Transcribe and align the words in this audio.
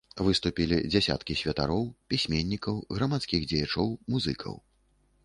Выступілі 0.27 0.77
дзясяткі 0.93 1.35
святароў, 1.41 1.83
пісьменнікаў, 2.13 2.75
грамадскіх 2.99 3.47
дзеячоў, 3.53 3.95
музыкаў. 4.15 4.57